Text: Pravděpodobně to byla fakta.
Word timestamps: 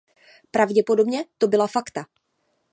Pravděpodobně 0.51 1.25
to 1.37 1.47
byla 1.47 1.67
fakta. 1.67 2.05